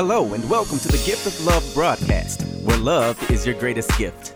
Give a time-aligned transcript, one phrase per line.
[0.00, 4.32] Hello, and welcome to the Gift of Love broadcast, where love is your greatest gift.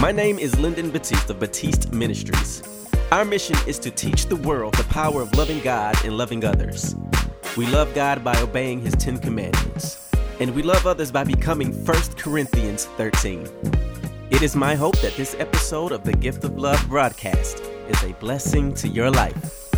[0.00, 2.64] My name is Lyndon Batiste of Batiste Ministries.
[3.12, 6.96] Our mission is to teach the world the power of loving God and loving others.
[7.56, 10.10] We love God by obeying His Ten Commandments,
[10.40, 13.46] and we love others by becoming 1 Corinthians 13.
[14.30, 18.14] It is my hope that this episode of the Gift of Love broadcast is a
[18.14, 19.70] blessing to your life.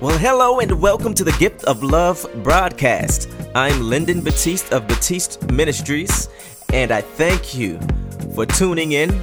[0.00, 3.30] Well, hello and welcome to the Gift of Love broadcast.
[3.54, 6.28] I'm Lyndon Batiste of Batiste Ministries,
[6.74, 7.80] and I thank you
[8.34, 9.22] for tuning in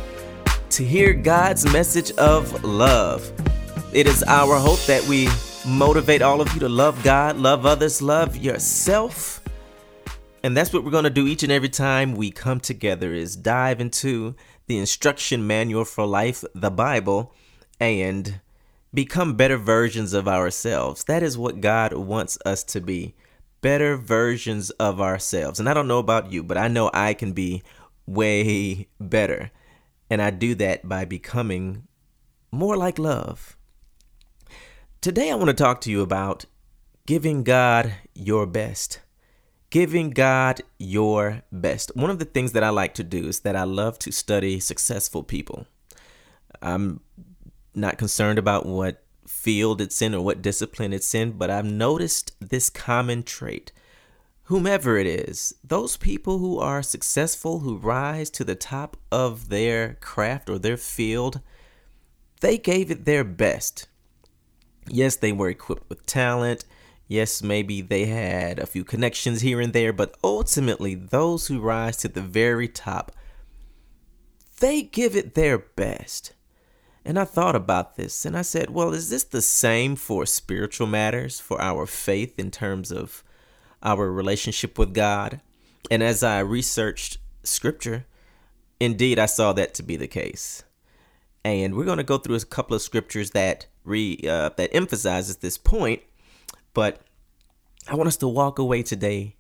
[0.72, 3.32] to hear God's message of love.
[3.94, 5.30] It is our hope that we
[5.68, 9.44] motivate all of you to love God, love others, love yourself.
[10.42, 13.36] And that's what we're going to do each and every time we come together is
[13.36, 17.32] dive into the instruction manual for life, the Bible,
[17.80, 18.42] and
[18.92, 21.04] become better versions of ourselves.
[21.04, 23.14] That is what God wants us to be
[23.66, 25.60] better versions of ourselves.
[25.60, 27.64] And I don't know about you, but I know I can be
[28.06, 29.50] way better.
[30.08, 31.88] And I do that by becoming
[32.52, 33.58] more like love.
[35.02, 36.46] Today, I want to talk to you about
[37.08, 39.00] giving God your best.
[39.72, 41.90] Giving God your best.
[41.96, 44.60] One of the things that I like to do is that I love to study
[44.60, 45.66] successful people.
[46.62, 47.00] I'm
[47.74, 52.36] not concerned about what field it's in or what discipline it's in, but I've noticed
[52.40, 53.72] this common trait.
[54.44, 59.96] Whomever it is, those people who are successful, who rise to the top of their
[60.02, 61.42] craft or their field,
[62.42, 63.88] they gave it their best.
[64.88, 66.64] Yes, they were equipped with talent.
[67.08, 71.98] Yes, maybe they had a few connections here and there, but ultimately, those who rise
[71.98, 73.12] to the very top,
[74.60, 76.34] they give it their best.
[77.06, 80.88] And I thought about this and I said, well, is this the same for spiritual
[80.88, 83.24] matters, for our faith in terms of
[83.84, 85.40] our relationship with God?
[85.92, 88.06] And as I researched scripture,
[88.80, 90.64] indeed I saw that to be the case.
[91.44, 95.38] And we're going to go through a couple of scriptures that re uh, that emphasizes
[95.38, 96.02] this point,
[96.74, 97.02] but
[97.88, 99.36] I want us to walk away today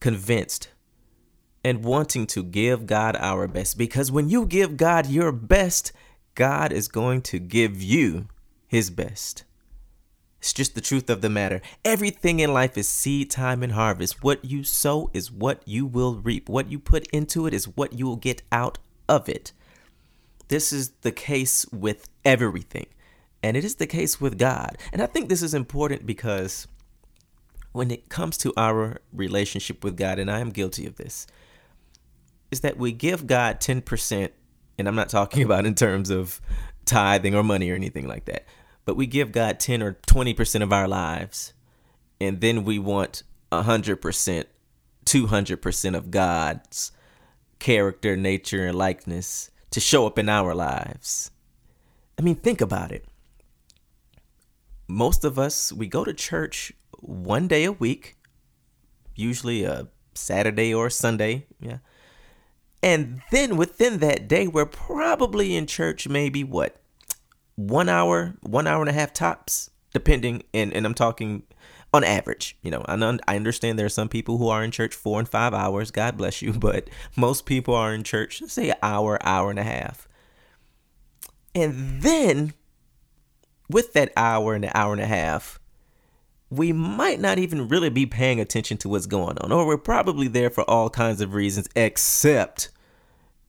[0.00, 0.70] convinced
[1.62, 5.92] and wanting to give God our best because when you give God your best,
[6.36, 8.28] God is going to give you
[8.68, 9.42] his best.
[10.38, 11.60] It's just the truth of the matter.
[11.84, 14.22] Everything in life is seed time and harvest.
[14.22, 16.48] What you sow is what you will reap.
[16.48, 19.52] What you put into it is what you will get out of it.
[20.48, 22.86] This is the case with everything.
[23.42, 24.76] And it is the case with God.
[24.92, 26.68] And I think this is important because
[27.72, 31.26] when it comes to our relationship with God, and I am guilty of this,
[32.50, 34.30] is that we give God 10%
[34.78, 36.40] and I'm not talking about in terms of
[36.84, 38.44] tithing or money or anything like that,
[38.84, 41.52] but we give God 10 or 20% of our lives,
[42.20, 43.22] and then we want
[43.52, 44.44] 100%,
[45.04, 46.92] 200% of God's
[47.58, 51.30] character, nature, and likeness to show up in our lives.
[52.18, 53.04] I mean, think about it.
[54.88, 58.16] Most of us, we go to church one day a week,
[59.14, 61.46] usually a Saturday or Sunday.
[61.60, 61.78] Yeah.
[62.86, 66.76] And then within that day, we're probably in church maybe what?
[67.56, 70.44] One hour, one hour and a half tops, depending.
[70.54, 71.42] And, and I'm talking
[71.92, 72.56] on average.
[72.62, 75.28] You know, I, I understand there are some people who are in church four and
[75.28, 75.90] five hours.
[75.90, 76.52] God bless you.
[76.60, 80.06] But most people are in church, say, an hour, hour and a half.
[81.56, 82.54] And then
[83.68, 85.58] with that hour and an hour and a half,
[86.50, 90.28] we might not even really be paying attention to what's going on, or we're probably
[90.28, 92.70] there for all kinds of reasons except,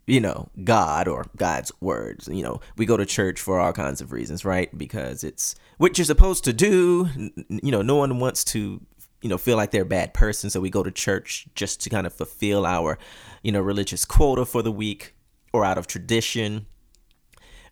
[0.07, 2.27] you know, God or God's words.
[2.31, 4.75] You know, we go to church for all kinds of reasons, right?
[4.75, 7.09] Because it's what you're supposed to do.
[7.49, 8.81] You know, no one wants to,
[9.21, 11.89] you know, feel like they're a bad person, so we go to church just to
[11.89, 12.97] kind of fulfill our,
[13.43, 15.13] you know, religious quota for the week
[15.51, 16.65] or out of tradition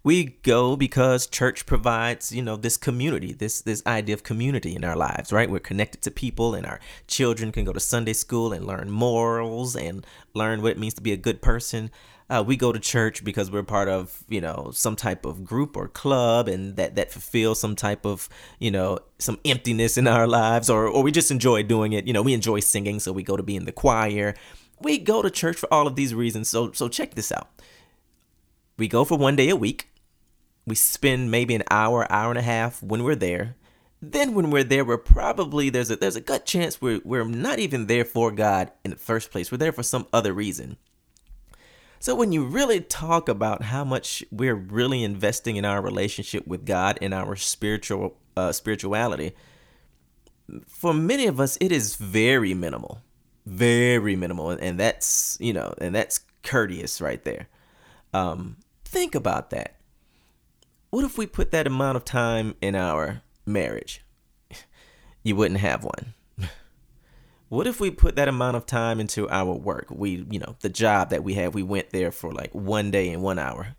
[0.05, 4.83] we go because church provides you know this community this this idea of community in
[4.83, 8.53] our lives right we're connected to people and our children can go to sunday school
[8.53, 10.05] and learn morals and
[10.35, 11.89] learn what it means to be a good person
[12.29, 15.77] uh, we go to church because we're part of you know some type of group
[15.77, 18.29] or club and that that fulfills some type of
[18.59, 22.13] you know some emptiness in our lives or or we just enjoy doing it you
[22.13, 24.33] know we enjoy singing so we go to be in the choir
[24.81, 27.49] we go to church for all of these reasons so so check this out
[28.77, 29.89] we go for one day a week
[30.65, 33.55] we spend maybe an hour, hour and a half when we're there.
[34.01, 37.59] Then when we're there, we're probably there's a there's a gut chance we're we're not
[37.59, 39.51] even there for God in the first place.
[39.51, 40.77] We're there for some other reason.
[42.05, 46.63] So when you really talk about how much we're really investing in our relationship with
[46.63, 49.35] God and our spiritual uh, spirituality,
[50.67, 53.01] for many of us it is very minimal.
[53.45, 57.47] very minimal, and that's you know, and that's courteous right there.
[58.13, 59.75] Um, think about that.
[60.91, 64.03] What if we put that amount of time in our marriage?
[65.23, 66.13] You wouldn't have one.
[67.49, 69.87] What if we put that amount of time into our work?
[69.89, 73.09] We, you know, the job that we have, we went there for like one day
[73.09, 73.75] and one hour.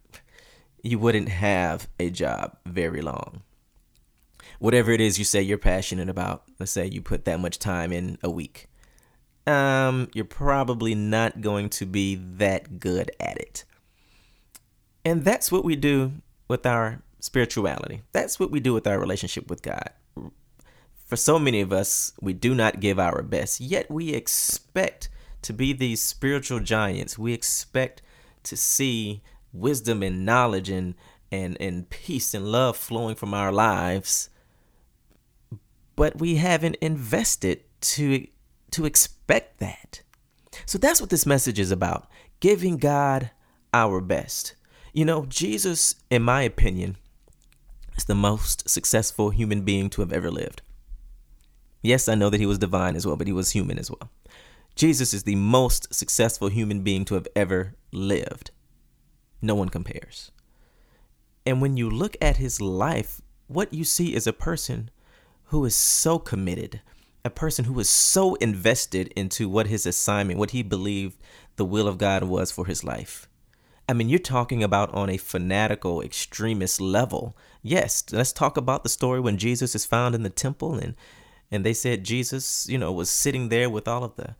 [0.82, 3.42] You wouldn't have a job very long.
[4.60, 7.92] Whatever it is you say you're passionate about, let's say you put that much time
[7.92, 8.68] in a week.
[9.46, 13.64] Um, you're probably not going to be that good at it.
[15.04, 16.12] And that's what we do
[16.48, 18.02] with our spirituality.
[18.12, 19.90] That's what we do with our relationship with God.
[21.06, 25.08] For so many of us, we do not give our best, yet we expect
[25.42, 27.16] to be these spiritual giants.
[27.16, 28.02] We expect
[28.42, 29.22] to see
[29.52, 30.96] wisdom and knowledge and,
[31.30, 34.30] and, and peace and love flowing from our lives,
[35.94, 38.26] but we haven't invested to,
[38.72, 40.02] to expect that.
[40.66, 42.08] So that's what this message is about
[42.40, 43.30] giving God
[43.72, 44.56] our best.
[44.92, 46.96] You know, Jesus, in my opinion,
[47.96, 50.62] is the most successful human being to have ever lived.
[51.86, 54.10] Yes, I know that he was divine as well, but he was human as well.
[54.74, 58.50] Jesus is the most successful human being to have ever lived.
[59.40, 60.32] No one compares.
[61.46, 64.90] And when you look at his life, what you see is a person
[65.44, 66.80] who is so committed,
[67.24, 71.16] a person who is so invested into what his assignment, what he believed
[71.54, 73.28] the will of God was for his life.
[73.88, 77.36] I mean, you're talking about on a fanatical, extremist level.
[77.62, 80.96] Yes, let's talk about the story when Jesus is found in the temple and
[81.50, 84.34] and they said Jesus, you know, was sitting there with all of the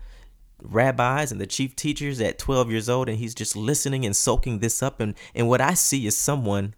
[0.63, 4.59] rabbis and the chief teachers at 12 years old and he's just listening and soaking
[4.59, 5.01] this up.
[5.01, 6.75] And and what I see is someone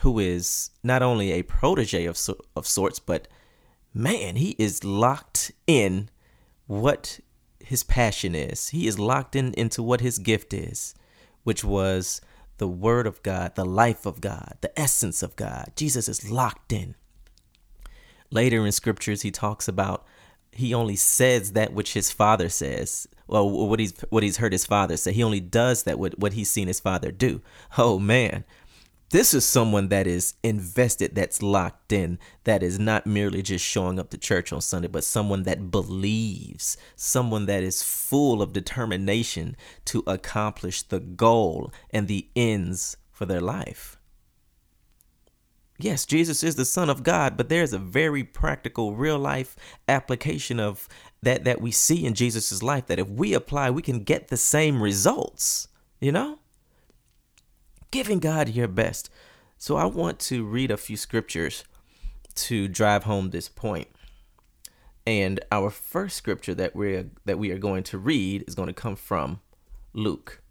[0.00, 2.18] who is not only a protege of
[2.56, 3.28] of sorts but
[3.92, 6.08] man he is locked in
[6.66, 7.20] what
[7.60, 8.70] his passion is.
[8.70, 10.94] He is locked in into what his gift is
[11.44, 12.20] which was
[12.58, 15.72] the word of God the life of God the essence of God.
[15.76, 16.96] Jesus is locked in
[18.30, 20.04] Later in scriptures, he talks about
[20.54, 23.08] he only says that which his father says.
[23.26, 25.12] Well, what he's what he's heard his father say.
[25.12, 27.42] He only does that what, what he's seen his father do.
[27.76, 28.44] Oh man.
[29.10, 34.00] This is someone that is invested, that's locked in, that is not merely just showing
[34.00, 39.56] up to church on Sunday, but someone that believes, someone that is full of determination
[39.84, 43.98] to accomplish the goal and the ends for their life
[45.78, 49.56] yes, Jesus is the Son of God, but there's a very practical, real life
[49.88, 50.88] application of
[51.22, 54.36] that that we see in Jesus's life that if we apply, we can get the
[54.36, 55.68] same results,
[56.00, 56.38] you know?
[57.90, 59.10] Giving God your best.
[59.56, 61.64] So I want to read a few scriptures
[62.34, 63.88] to drive home this point.
[65.06, 68.72] And our first scripture that we're that we are going to read is going to
[68.72, 69.40] come from
[69.92, 70.42] Luke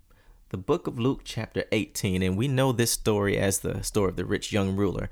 [0.53, 2.21] the book of Luke, chapter 18.
[2.21, 5.09] And we know this story as the story of the rich young ruler.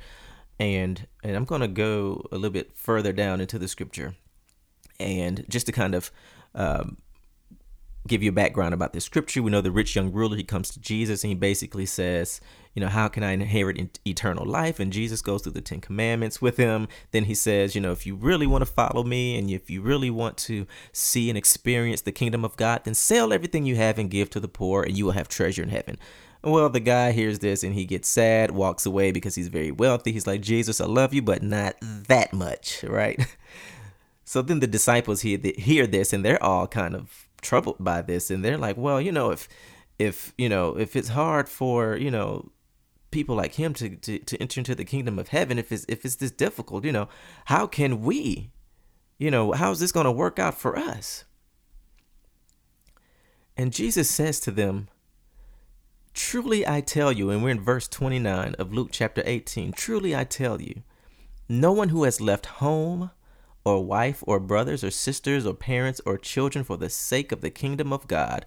[0.60, 4.14] And, and I'm going to go a little bit further down into the scripture.
[5.00, 6.12] And just to kind of
[6.54, 6.98] um,
[8.08, 10.70] give you a background about this scripture, we know the rich young ruler, he comes
[10.72, 12.42] to Jesus and he basically says,
[12.74, 14.80] you know, how can I inherit eternal life?
[14.80, 16.88] And Jesus goes through the Ten Commandments with him.
[17.12, 19.82] Then he says, you know, if you really want to follow me and if you
[19.82, 24.00] really want to see and experience the kingdom of God, then sell everything you have
[24.00, 25.98] and give to the poor, and you will have treasure in heaven.
[26.44, 30.12] Well, the guy hears this and he gets sad, walks away because he's very wealthy.
[30.12, 33.20] He's like, Jesus, I love you, but not that much, right?
[34.24, 38.30] So then the disciples hear, hear this and they're all kind of troubled by this
[38.30, 39.48] and they're like, well, you know, if
[40.02, 42.52] if you know if it's hard for you know
[43.12, 46.04] people like him to, to, to enter into the kingdom of heaven if it's if
[46.06, 47.08] it's this difficult you know
[47.46, 48.50] how can we
[49.18, 51.26] you know how's this going to work out for us?
[53.56, 54.88] And jesus says to them
[56.14, 60.24] truly i tell you and we're in verse 29 of luke chapter 18 truly i
[60.24, 60.82] tell you
[61.48, 63.12] no one who has left home
[63.64, 67.50] or wife or brothers or sisters or parents or children for the sake of the
[67.50, 68.46] kingdom of god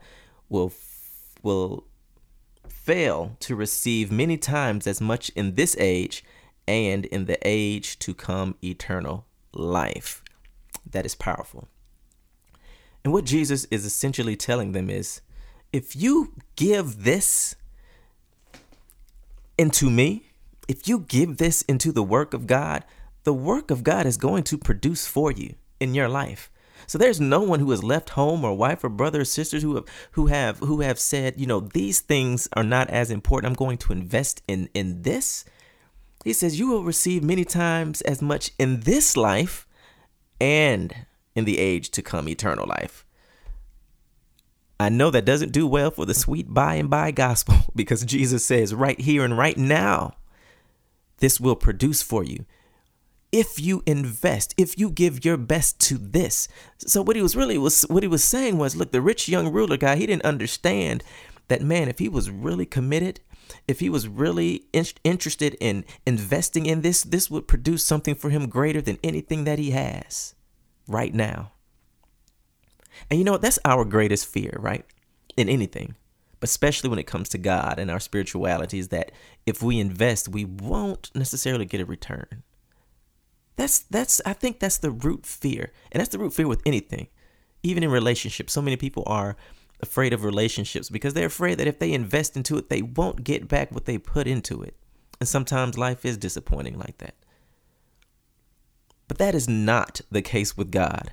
[0.48, 0.72] will
[1.42, 1.84] will
[2.68, 6.24] fail to receive many times as much in this age
[6.66, 10.22] and in the age to come eternal life.
[10.90, 11.68] That is powerful.
[13.02, 15.20] And what Jesus is essentially telling them is
[15.72, 17.56] if you give this
[19.58, 20.30] into me,
[20.68, 22.84] if you give this into the work of God,
[23.24, 26.50] the work of God is going to produce for you in your life.
[26.86, 29.74] So there's no one who has left home or wife or brother or sisters who
[29.76, 33.50] have who have who have said, you know, these things are not as important.
[33.50, 35.44] I'm going to invest in in this.
[36.24, 39.66] He says you will receive many times as much in this life
[40.40, 43.04] and in the age to come eternal life.
[44.78, 48.44] I know that doesn't do well for the sweet by and by gospel because Jesus
[48.44, 50.14] says right here and right now,
[51.18, 52.44] this will produce for you.
[53.36, 56.46] If you invest, if you give your best to this.
[56.78, 59.50] So what he was really was what he was saying was, look, the rich young
[59.50, 61.02] ruler guy, he didn't understand
[61.48, 63.18] that man, if he was really committed,
[63.66, 68.30] if he was really in- interested in investing in this, this would produce something for
[68.30, 70.36] him greater than anything that he has
[70.86, 71.50] right now.
[73.10, 73.42] And you know, what?
[73.42, 74.84] that's our greatest fear, right?
[75.36, 75.96] In anything,
[76.38, 79.10] but especially when it comes to God and our spirituality, is that
[79.44, 82.44] if we invest, we won't necessarily get a return.
[83.56, 85.72] That's that's I think that's the root fear.
[85.92, 87.08] And that's the root fear with anything.
[87.62, 88.52] Even in relationships.
[88.52, 89.36] So many people are
[89.80, 93.48] afraid of relationships because they're afraid that if they invest into it, they won't get
[93.48, 94.76] back what they put into it.
[95.20, 97.14] And sometimes life is disappointing like that.
[99.08, 101.12] But that is not the case with God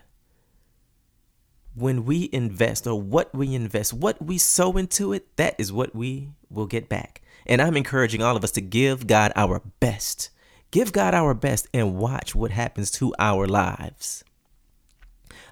[1.74, 5.96] when we invest or what we invest, what we sow into it, that is what
[5.96, 7.22] we will get back.
[7.46, 10.30] And I'm encouraging all of us to give God our best.
[10.72, 14.24] Give God our best and watch what happens to our lives.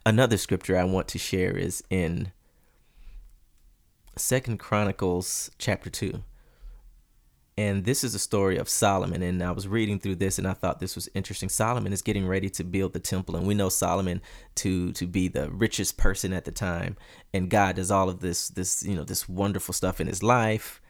[0.05, 2.31] Another scripture I want to share is in
[4.15, 6.23] Second Chronicles chapter 2.
[7.57, 9.21] And this is a story of Solomon.
[9.21, 11.49] And I was reading through this and I thought this was interesting.
[11.49, 13.35] Solomon is getting ready to build the temple.
[13.35, 14.21] And we know Solomon
[14.55, 16.95] to to be the richest person at the time.
[17.33, 20.81] And God does all of this, this, you know, this wonderful stuff in his life.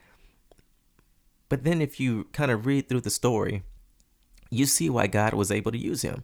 [1.50, 3.64] But then if you kind of read through the story,
[4.50, 6.24] you see why God was able to use him.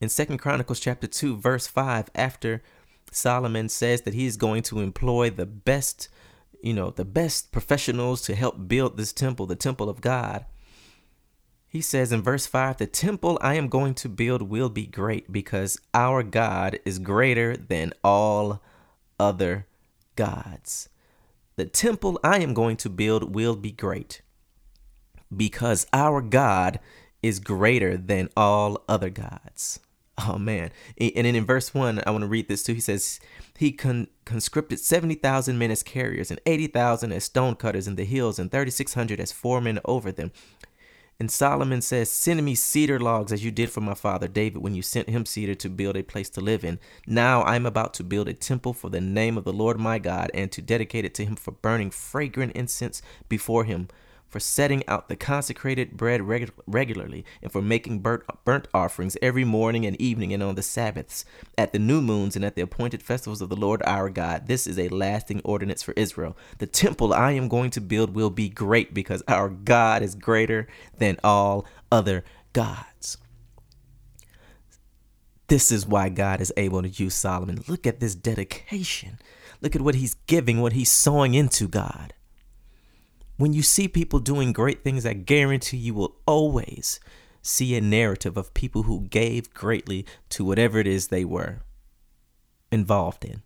[0.00, 2.62] In Second Chronicles chapter 2, verse 5, after
[3.10, 6.08] Solomon says that he is going to employ the best
[6.62, 10.44] you know, the best professionals to help build this temple, the temple of God.
[11.66, 15.32] He says in verse 5 The temple I am going to build will be great
[15.32, 18.60] because our God is greater than all
[19.18, 19.66] other
[20.16, 20.88] gods.
[21.56, 24.22] The temple I am going to build will be great
[25.34, 26.80] because our God
[27.22, 29.80] is greater than all other gods.
[30.26, 30.70] Oh man.
[30.98, 32.74] And then in verse 1, I want to read this too.
[32.74, 33.20] He says,
[33.56, 38.50] He con- conscripted 70,000 men as carriers, and 80,000 as stonecutters in the hills, and
[38.50, 40.32] 3,600 as foremen over them.
[41.18, 44.74] And Solomon says, Send me cedar logs as you did for my father David when
[44.74, 46.78] you sent him cedar to build a place to live in.
[47.06, 49.98] Now I am about to build a temple for the name of the Lord my
[49.98, 53.88] God, and to dedicate it to him for burning fragrant incense before him
[54.30, 59.44] for setting out the consecrated bread regu- regularly, and for making burnt, burnt offerings every
[59.44, 61.24] morning and evening and on the Sabbaths,
[61.58, 64.46] at the new moons and at the appointed festivals of the Lord our God.
[64.46, 66.36] This is a lasting ordinance for Israel.
[66.58, 70.68] The temple I am going to build will be great because our God is greater
[70.96, 73.18] than all other gods.
[75.48, 77.64] This is why God is able to use Solomon.
[77.66, 79.18] Look at this dedication.
[79.60, 82.14] Look at what he's giving, what he's sowing into God.
[83.40, 87.00] When you see people doing great things, I guarantee you will always
[87.40, 91.62] see a narrative of people who gave greatly to whatever it is they were
[92.70, 93.40] involved in.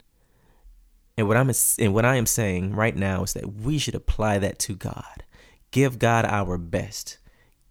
[1.17, 1.49] And what I'm
[1.79, 5.23] and what I am saying right now is that we should apply that to God.
[5.71, 7.19] Give God our best.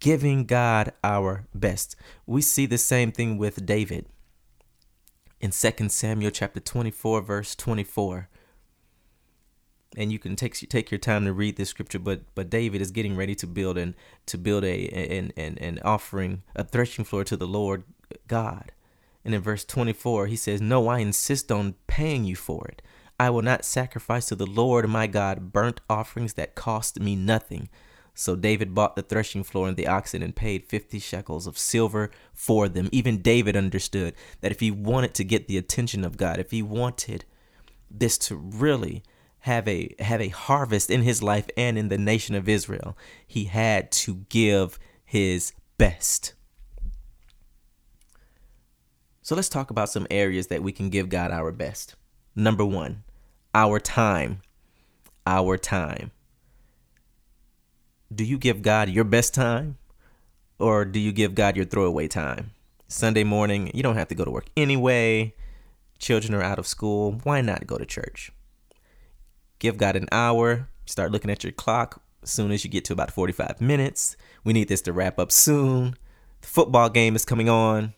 [0.00, 1.94] Giving God our best.
[2.24, 4.06] We see the same thing with David.
[5.42, 8.30] In 2 Samuel chapter 24 verse 24,
[9.96, 12.90] and you can take take your time to read this scripture but but David is
[12.90, 13.94] getting ready to build and
[14.26, 17.84] to build a an, an an offering a threshing floor to the Lord
[18.28, 18.72] God.
[19.24, 22.82] And in verse 24 he says no I insist on paying you for it.
[23.18, 27.68] I will not sacrifice to the Lord my God burnt offerings that cost me nothing.
[28.16, 32.12] So David bought the threshing floor and the oxen and paid 50 shekels of silver
[32.32, 32.88] for them.
[32.92, 36.62] Even David understood that if he wanted to get the attention of God if he
[36.62, 37.24] wanted
[37.90, 39.02] this to really
[39.44, 42.96] have a have a harvest in his life and in the nation of Israel,
[43.26, 46.32] he had to give his best.
[49.20, 51.94] So let's talk about some areas that we can give God our best.
[52.34, 53.04] Number 1,
[53.54, 54.40] our time.
[55.26, 56.10] Our time.
[58.14, 59.76] Do you give God your best time
[60.58, 62.52] or do you give God your throwaway time?
[62.88, 65.34] Sunday morning, you don't have to go to work anyway.
[65.98, 67.20] Children are out of school.
[67.24, 68.32] Why not go to church?
[69.58, 70.68] Give God an hour.
[70.86, 74.16] Start looking at your clock as soon as you get to about 45 minutes.
[74.44, 75.94] We need this to wrap up soon.
[76.40, 77.94] The football game is coming on.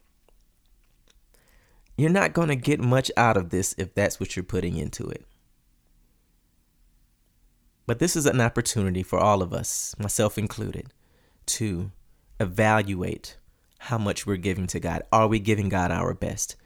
[1.97, 5.09] You're not going to get much out of this if that's what you're putting into
[5.09, 5.25] it.
[7.87, 10.93] But this is an opportunity for all of us, myself included,
[11.47, 11.93] to
[12.41, 13.37] evaluate
[13.79, 15.03] how much we're giving to God.
[15.13, 16.57] Are we giving God our best?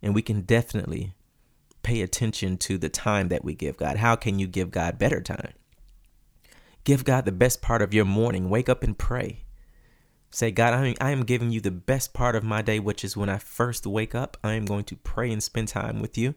[0.00, 1.14] And we can definitely
[1.82, 3.96] pay attention to the time that we give God.
[3.96, 5.52] How can you give God better time?
[6.84, 8.48] Give God the best part of your morning.
[8.48, 9.44] Wake up and pray.
[10.30, 13.04] Say, God, I am, I am giving you the best part of my day, which
[13.04, 14.36] is when I first wake up.
[14.44, 16.34] I am going to pray and spend time with you.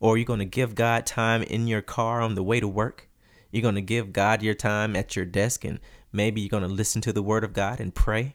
[0.00, 3.08] Or you're going to give God time in your car on the way to work.
[3.50, 5.78] You're going to give God your time at your desk, and
[6.12, 8.34] maybe you're going to listen to the word of God and pray.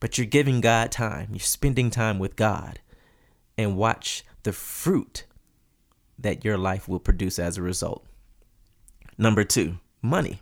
[0.00, 1.28] But you're giving God time.
[1.30, 2.80] You're spending time with God.
[3.56, 5.24] And watch the fruit
[6.18, 8.04] that your life will produce as a result.
[9.18, 10.40] Number two, money.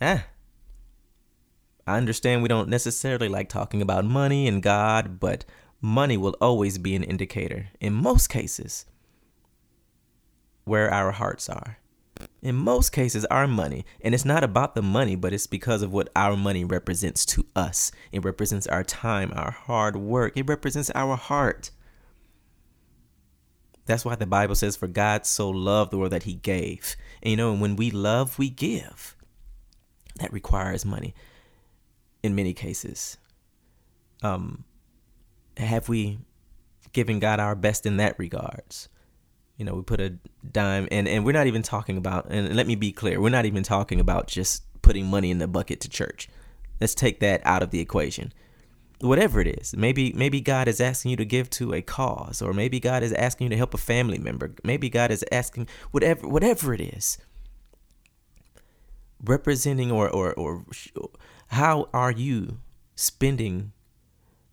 [0.00, 0.26] Ah,
[1.86, 5.44] I understand we don't necessarily like talking about money and God, but
[5.80, 8.86] money will always be an indicator, in most cases,
[10.64, 11.78] where our hearts are.
[12.40, 15.92] In most cases, our money, and it's not about the money, but it's because of
[15.92, 17.92] what our money represents to us.
[18.12, 21.70] It represents our time, our hard work, it represents our heart.
[23.86, 26.96] That's why the Bible says, For God so loved the world that he gave.
[27.22, 29.16] And you know, when we love, we give.
[30.20, 31.14] That requires money
[32.22, 33.18] in many cases.
[34.22, 34.64] Um,
[35.56, 36.18] have we
[36.92, 38.88] given God our best in that regards?
[39.56, 40.14] You know, we put a
[40.50, 42.26] dime, and and we're not even talking about.
[42.30, 45.46] And let me be clear, we're not even talking about just putting money in the
[45.46, 46.28] bucket to church.
[46.80, 48.32] Let's take that out of the equation.
[49.00, 52.52] Whatever it is, maybe maybe God is asking you to give to a cause, or
[52.52, 54.54] maybe God is asking you to help a family member.
[54.62, 57.18] Maybe God is asking whatever whatever it is.
[59.22, 60.64] Representing or or or
[61.48, 62.58] how are you
[62.94, 63.72] spending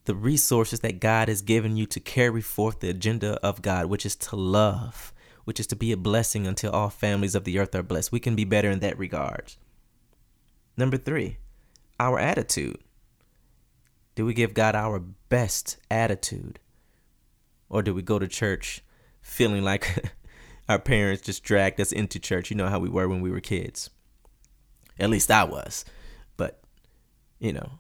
[0.06, 4.06] the resources that God has given you to carry forth the agenda of God, which
[4.06, 5.14] is to love,
[5.46, 8.12] which is to be a blessing until all families of the earth are blessed?
[8.12, 9.54] We can be better in that regard.
[10.76, 11.38] Number three,
[12.00, 12.80] our attitude.
[14.16, 16.60] Do we give God our best attitude?
[17.70, 18.84] Or do we go to church
[19.22, 20.12] feeling like
[20.70, 22.50] our parents just dragged us into church?
[22.50, 23.90] You know how we were when we were kids.
[25.00, 25.86] At least I was.
[26.36, 26.62] But,
[27.40, 27.80] you know,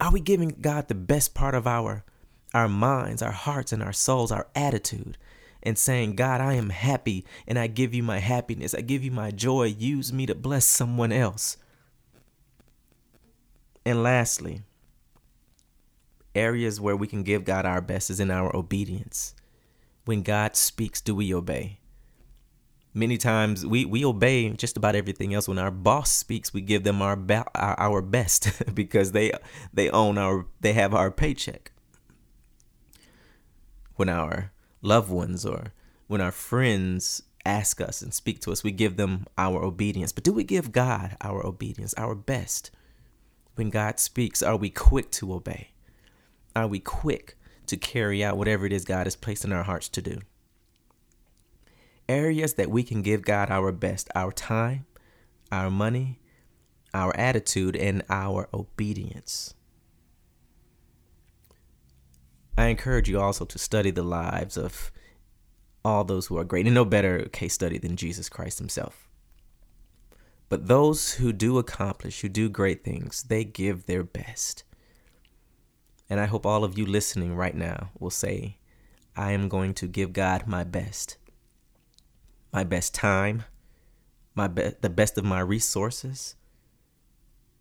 [0.00, 2.04] are we giving God the best part of our
[2.54, 5.16] our minds, our hearts and our souls, our attitude
[5.62, 8.74] and saying, "God, I am happy and I give you my happiness.
[8.74, 9.66] I give you my joy.
[9.66, 11.56] Use me to bless someone else."
[13.86, 14.62] And lastly,
[16.34, 19.34] areas where we can give God our best is in our obedience.
[20.04, 21.78] When God speaks, do we obey?
[22.94, 25.48] many times we, we obey just about everything else.
[25.48, 27.18] When our boss speaks we give them our
[27.54, 29.32] our, our best because they
[29.72, 31.72] they own our they have our paycheck.
[33.96, 35.72] When our loved ones or
[36.06, 40.12] when our friends ask us and speak to us we give them our obedience.
[40.12, 42.70] But do we give god our obedience our best?
[43.54, 45.71] When god speaks are we quick to obey
[46.54, 47.36] are we quick
[47.66, 50.18] to carry out whatever it is god has placed in our hearts to do
[52.08, 54.86] areas that we can give God our best our time,
[55.50, 56.20] our money,
[56.94, 59.54] our attitude, and our obedience.
[62.56, 64.92] I encourage you also to study the lives of
[65.84, 69.08] all those who are great, and no better case study than Jesus Christ himself.
[70.48, 74.64] But those who do accomplish, who do great things, they give their best.
[76.12, 78.58] And I hope all of you listening right now will say,
[79.16, 81.16] I am going to give God my best
[82.52, 83.44] my best time,
[84.34, 86.34] my be- the best of my resources,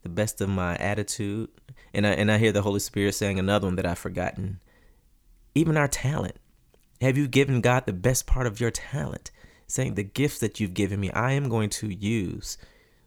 [0.02, 1.48] the best of my attitude.
[1.94, 4.60] And I, and I hear the Holy Spirit saying another one that I've forgotten.
[5.56, 6.36] Even our talent.
[7.00, 9.32] Have you given God the best part of your talent?
[9.68, 12.58] Saying the gifts that you've given me, I am going to use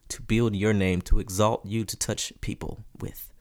[0.08, 3.33] to build your name, to exalt you, to touch people with.